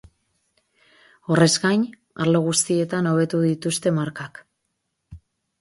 [1.33, 1.83] Horrez gain,
[2.25, 4.45] arlo guztietan hobetu dituzte markak.